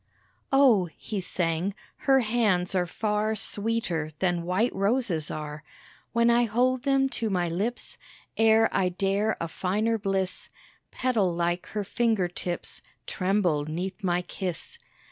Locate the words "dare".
8.89-9.37